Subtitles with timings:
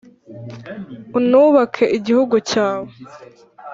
[1.17, 2.91] unubake igihugu cyawe